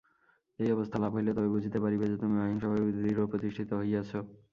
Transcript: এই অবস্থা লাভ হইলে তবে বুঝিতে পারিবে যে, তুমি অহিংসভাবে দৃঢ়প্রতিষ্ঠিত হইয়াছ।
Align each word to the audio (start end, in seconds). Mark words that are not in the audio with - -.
এই 0.59 0.69
অবস্থা 0.71 0.97
লাভ 0.99 1.11
হইলে 1.15 1.31
তবে 1.37 1.49
বুঝিতে 1.55 1.77
পারিবে 1.83 2.05
যে, 2.05 2.17
তুমি 2.21 2.35
অহিংসভাবে 2.39 2.81
দৃঢ়প্রতিষ্ঠিত 2.97 3.69
হইয়াছ। 3.79 4.11